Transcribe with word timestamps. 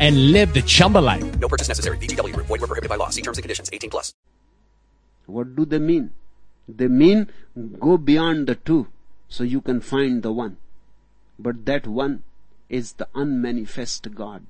and 0.00 0.32
live 0.32 0.52
the 0.54 0.62
Chumba 0.62 0.98
life. 0.98 1.38
No 1.38 1.48
purchase 1.48 1.68
necessary. 1.68 1.98
VGW. 1.98 2.34
Void 2.36 2.48
were 2.48 2.58
prohibited 2.58 2.88
by 2.88 2.96
law. 2.96 3.10
See 3.10 3.22
terms 3.22 3.38
and 3.38 3.42
conditions. 3.42 3.70
18 3.72 3.90
plus. 3.90 4.14
What 5.26 5.54
do 5.54 5.64
they 5.64 5.78
mean? 5.78 6.10
They 6.68 6.88
mean 6.88 7.28
go 7.78 7.96
beyond 7.96 8.46
the 8.46 8.54
two 8.54 8.88
so 9.28 9.44
you 9.44 9.60
can 9.60 9.80
find 9.80 10.22
the 10.22 10.32
one. 10.32 10.56
But 11.38 11.66
that 11.66 11.86
one 11.86 12.22
is 12.68 12.92
the 12.92 13.08
unmanifest 13.14 14.14
God. 14.14 14.46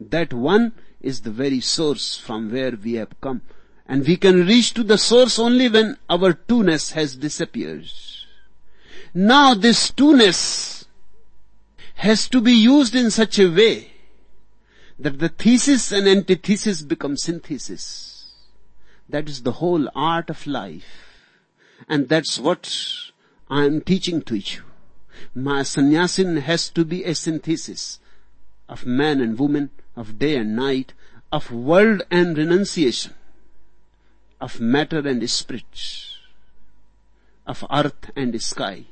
That 0.00 0.32
one 0.32 0.72
is 1.00 1.22
the 1.22 1.30
very 1.30 1.60
source 1.60 2.16
from 2.16 2.52
where 2.52 2.72
we 2.72 2.94
have 2.94 3.20
come. 3.20 3.42
And 3.86 4.06
we 4.06 4.16
can 4.16 4.46
reach 4.46 4.74
to 4.74 4.82
the 4.82 4.98
source 4.98 5.38
only 5.38 5.68
when 5.68 5.96
our 6.10 6.34
two-ness 6.34 6.92
has 6.92 7.16
disappeared. 7.16 7.90
Now 9.14 9.54
this 9.54 9.90
two-ness 9.90 10.77
has 11.98 12.28
to 12.30 12.40
be 12.40 12.52
used 12.52 12.94
in 12.94 13.10
such 13.10 13.38
a 13.38 13.48
way 13.48 13.92
that 14.98 15.18
the 15.18 15.28
thesis 15.28 15.92
and 15.92 16.08
antithesis 16.08 16.82
become 16.82 17.16
synthesis. 17.16 18.34
That 19.08 19.28
is 19.28 19.42
the 19.42 19.52
whole 19.52 19.88
art 19.94 20.28
of 20.30 20.46
life. 20.46 20.84
And 21.88 22.08
that's 22.08 22.38
what 22.38 22.74
I 23.48 23.64
am 23.64 23.80
teaching 23.80 24.22
to 24.22 24.36
you. 24.36 24.62
My 25.34 25.62
sannyasin 25.62 26.38
has 26.38 26.68
to 26.70 26.84
be 26.84 27.04
a 27.04 27.14
synthesis 27.14 28.00
of 28.68 28.84
man 28.84 29.20
and 29.20 29.38
woman, 29.38 29.70
of 29.96 30.18
day 30.18 30.36
and 30.36 30.54
night, 30.56 30.92
of 31.32 31.52
world 31.52 32.02
and 32.10 32.36
renunciation 32.36 33.14
of 34.40 34.60
matter 34.60 35.00
and 35.00 35.28
spirit, 35.28 35.64
of 37.46 37.64
earth 37.70 38.10
and 38.14 38.40
sky. 38.40 38.84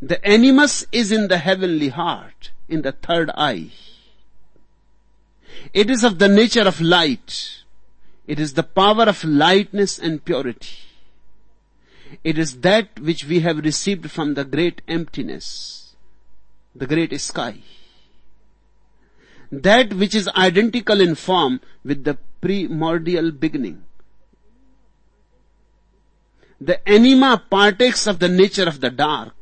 The 0.00 0.24
animus 0.26 0.86
is 0.92 1.12
in 1.12 1.28
the 1.28 1.38
heavenly 1.38 1.88
heart, 1.88 2.50
in 2.68 2.82
the 2.82 2.92
third 2.92 3.30
eye. 3.30 3.70
It 5.72 5.90
is 5.90 6.04
of 6.04 6.18
the 6.18 6.28
nature 6.28 6.66
of 6.66 6.80
light. 6.80 7.62
It 8.26 8.40
is 8.40 8.54
the 8.54 8.62
power 8.62 9.04
of 9.04 9.24
lightness 9.24 9.98
and 9.98 10.24
purity. 10.24 10.78
It 12.22 12.38
is 12.38 12.60
that 12.60 13.00
which 13.00 13.24
we 13.24 13.40
have 13.40 13.58
received 13.58 14.10
from 14.10 14.34
the 14.34 14.44
great 14.44 14.82
emptiness, 14.86 15.96
the 16.74 16.86
great 16.86 17.18
sky. 17.20 17.56
That 19.50 19.94
which 19.94 20.14
is 20.14 20.28
identical 20.28 21.00
in 21.00 21.14
form 21.14 21.60
with 21.84 22.04
the 22.04 22.18
primordial 22.40 23.30
beginning. 23.30 23.84
The 26.60 26.86
anima 26.88 27.42
partakes 27.50 28.06
of 28.06 28.18
the 28.18 28.28
nature 28.28 28.66
of 28.66 28.80
the 28.80 28.90
dark. 28.90 29.34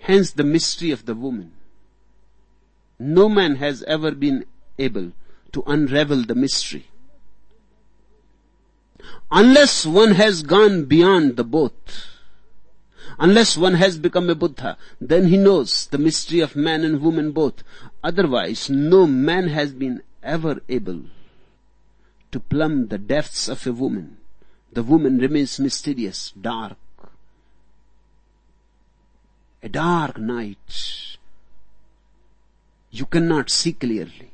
Hence 0.00 0.32
the 0.32 0.44
mystery 0.44 0.90
of 0.90 1.06
the 1.06 1.14
woman. 1.14 1.52
No 2.98 3.28
man 3.28 3.56
has 3.56 3.82
ever 3.84 4.10
been 4.10 4.44
able 4.78 5.12
to 5.52 5.62
unravel 5.66 6.24
the 6.24 6.34
mystery. 6.34 6.86
Unless 9.30 9.86
one 9.86 10.12
has 10.12 10.42
gone 10.42 10.84
beyond 10.84 11.36
the 11.36 11.44
both, 11.44 12.06
unless 13.18 13.56
one 13.56 13.74
has 13.74 13.98
become 13.98 14.28
a 14.28 14.34
Buddha, 14.34 14.76
then 15.00 15.28
he 15.28 15.36
knows 15.36 15.86
the 15.86 15.98
mystery 15.98 16.40
of 16.40 16.56
man 16.56 16.84
and 16.84 17.00
woman 17.00 17.32
both. 17.32 17.62
Otherwise, 18.02 18.68
no 18.68 19.06
man 19.06 19.48
has 19.48 19.72
been 19.72 20.02
ever 20.22 20.60
able 20.68 21.02
to 22.32 22.40
plumb 22.40 22.88
the 22.88 22.98
depths 22.98 23.48
of 23.48 23.66
a 23.66 23.72
woman. 23.72 24.18
The 24.72 24.82
woman 24.82 25.18
remains 25.18 25.58
mysterious, 25.58 26.32
dark. 26.40 26.76
A 29.62 29.68
dark 29.68 30.18
night. 30.18 31.16
You 32.90 33.06
cannot 33.06 33.50
see 33.50 33.72
clearly. 33.72 34.30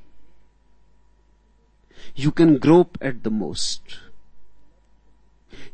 You 2.15 2.31
can 2.31 2.59
grope 2.59 2.97
at 3.01 3.23
the 3.23 3.31
most. 3.31 3.83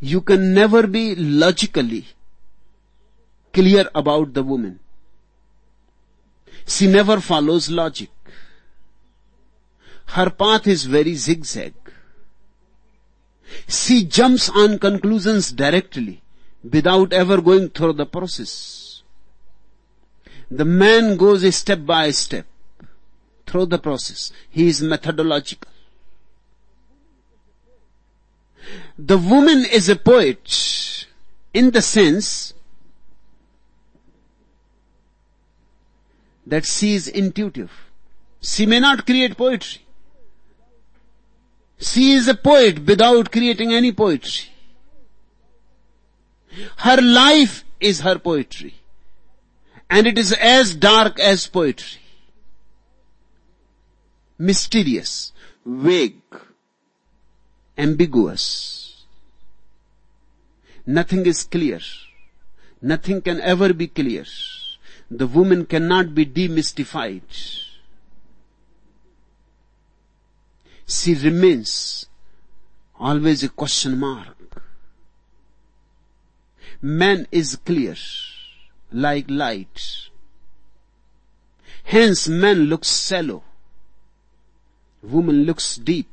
You 0.01 0.21
can 0.21 0.55
never 0.55 0.87
be 0.87 1.15
logically 1.15 2.07
clear 3.53 3.89
about 3.95 4.33
the 4.35 4.43
woman. 4.43 4.81
She 6.67 6.87
never 6.87 7.21
follows 7.21 7.71
logic. 7.71 8.11
Her 10.07 10.31
path 10.31 10.67
is 10.67 10.85
very 10.85 11.15
zigzag. 11.15 11.75
She 13.69 14.05
jumps 14.05 14.49
on 14.49 14.79
conclusions 14.79 15.53
directly 15.53 16.23
without 16.65 17.13
ever 17.13 17.41
going 17.41 17.69
through 17.71 17.95
the 17.95 18.07
process. 18.07 18.82
The 20.55 20.67
man 20.67 21.17
goes 21.17 21.57
step 21.57 21.87
by 21.87 22.11
step 22.11 22.45
through 23.47 23.67
the 23.67 23.79
process. 23.79 24.31
He 24.51 24.69
is 24.69 24.83
methodological. 24.83 25.71
The 28.99 29.17
woman 29.17 29.65
is 29.65 29.89
a 29.89 29.97
poet 29.97 31.07
in 31.55 31.71
the 31.71 31.81
sense 31.81 32.53
that 36.47 36.67
she 36.67 36.97
is 36.97 37.09
intuitive. 37.09 37.73
She 38.43 38.67
may 38.67 38.79
not 38.79 39.07
create 39.07 39.39
poetry. 39.39 39.87
She 41.79 42.13
is 42.13 42.29
a 42.29 42.35
poet 42.35 42.85
without 42.85 43.33
creating 43.33 43.73
any 43.73 43.91
poetry. 43.91 44.51
Her 46.77 47.01
life 47.01 47.65
is 47.81 48.01
her 48.01 48.19
poetry. 48.19 48.75
And 49.95 50.07
it 50.07 50.17
is 50.17 50.33
as 50.33 50.75
dark 50.75 51.21
as 51.21 51.47
poetry. 51.47 52.01
Mysterious, 54.39 55.33
vague, 55.67 56.23
ambiguous. 57.77 59.05
Nothing 60.87 61.27
is 61.27 61.45
clear. 61.45 61.81
Nothing 62.81 63.21
can 63.21 63.39
ever 63.43 63.75
be 63.75 63.87
clear. 63.87 64.25
The 65.11 65.27
woman 65.27 65.67
cannot 65.67 66.15
be 66.15 66.25
demystified. 66.25 67.21
She 70.87 71.15
remains 71.15 72.07
always 72.99 73.43
a 73.43 73.51
question 73.51 73.99
mark. 73.99 74.39
Man 76.81 77.27
is 77.31 77.57
clear, 77.57 77.97
like 78.93 79.27
light. 79.29 80.09
Hence 81.85 82.29
man 82.29 82.65
looks 82.65 83.07
shallow. 83.07 83.43
Woman 85.03 85.45
looks 85.45 85.77
deep. 85.77 86.09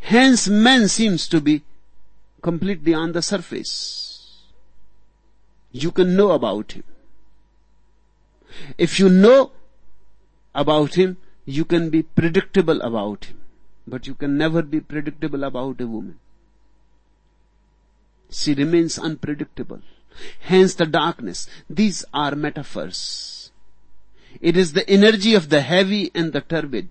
Hence 0.00 0.48
man 0.48 0.88
seems 0.88 1.28
to 1.28 1.40
be 1.40 1.62
completely 2.42 2.94
on 2.94 3.12
the 3.12 3.22
surface. 3.22 4.42
You 5.72 5.90
can 5.90 6.16
know 6.16 6.32
about 6.32 6.72
him. 6.72 6.84
If 8.76 8.98
you 8.98 9.08
know 9.08 9.52
about 10.54 10.94
him, 10.94 11.16
you 11.44 11.64
can 11.64 11.90
be 11.90 12.02
predictable 12.02 12.80
about 12.82 13.26
him, 13.26 13.40
but 13.86 14.06
you 14.06 14.14
can 14.14 14.36
never 14.36 14.62
be 14.62 14.80
predictable 14.80 15.44
about 15.44 15.80
a 15.80 15.86
woman. 15.86 16.18
She 18.30 18.54
remains 18.54 18.98
unpredictable. 18.98 19.80
Hence 20.40 20.74
the 20.74 20.86
darkness. 20.86 21.48
These 21.68 22.04
are 22.12 22.34
metaphors. 22.34 23.50
It 24.40 24.56
is 24.56 24.72
the 24.72 24.88
energy 24.88 25.34
of 25.34 25.48
the 25.48 25.60
heavy 25.60 26.10
and 26.14 26.32
the 26.32 26.40
turbid. 26.40 26.90